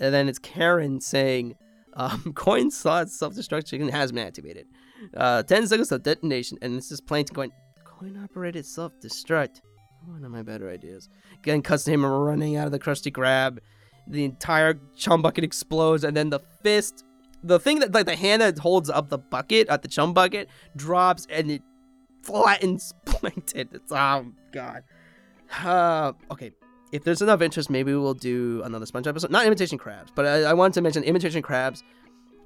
[0.01, 1.55] and then it's Karen saying,
[1.93, 4.67] um, "Coin slot self-destruction has been activated.
[5.15, 7.51] Uh, Ten seconds of detonation." And this is plankton going,
[7.85, 9.61] "Coin-operated self-destruct."
[10.05, 11.07] One of my better ideas.
[11.35, 13.59] Again, cuts to him running out of the Krusty Krab.
[14.09, 17.05] The entire chum bucket explodes, and then the fist,
[17.43, 20.49] the thing that like the hand that holds up the bucket at the chum bucket,
[20.75, 21.61] drops and it
[22.23, 23.69] flattens Plankton.
[23.71, 24.83] It's oh god.
[25.63, 26.51] Uh, okay,
[26.91, 29.31] if there's enough interest, maybe we'll do another SpongeBob episode.
[29.31, 31.83] Not imitation Krabs, but I, I wanted to mention imitation Krabs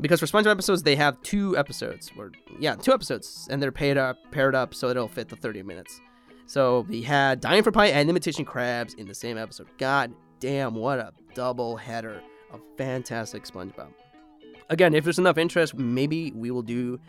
[0.01, 3.97] because for SpongeBob episodes they have two episodes, or yeah, two episodes, and they're paired
[3.97, 5.99] up, paired up, so it'll fit the 30 minutes.
[6.45, 9.68] So we had Dying for Pie and Imitation Krabs in the same episode.
[9.78, 12.22] God damn, what a double header
[12.52, 13.90] of fantastic SpongeBob.
[14.70, 17.00] Again, if there's enough interest, maybe we will do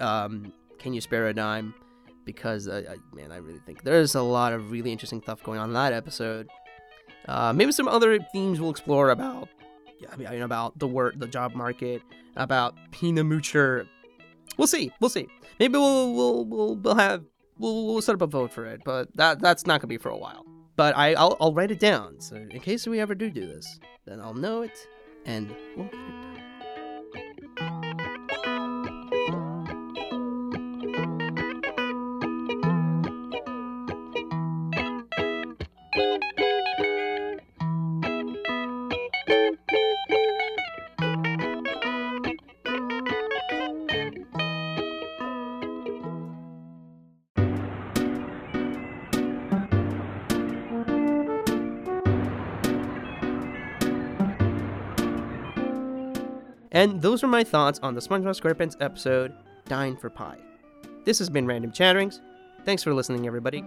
[0.00, 1.74] um, Can You Spare a Dime?
[2.24, 5.58] Because, uh, I, man, I really think there's a lot of really interesting stuff going
[5.58, 6.48] on in that episode.
[7.28, 9.48] Uh, maybe some other themes we'll explore about,
[10.10, 12.02] I mean, about the work, the job market,
[12.36, 13.86] about Pina Moocher.
[14.56, 14.90] We'll see.
[15.00, 15.28] We'll see.
[15.58, 17.24] Maybe we'll we'll we'll, we'll have
[17.58, 20.10] we'll, we'll set up a vote for it, but that that's not gonna be for
[20.10, 20.44] a while.
[20.76, 22.20] But I I'll, I'll write it down.
[22.20, 24.88] So in case we ever do do this, then I'll know it
[25.26, 25.88] and we'll
[56.84, 59.32] And those are my thoughts on the SpongeBob SquarePants episode
[59.64, 60.36] Dying for Pie.
[61.06, 62.20] This has been Random Chatterings.
[62.66, 63.64] Thanks for listening, everybody.